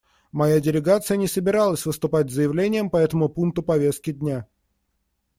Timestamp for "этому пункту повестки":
2.97-4.11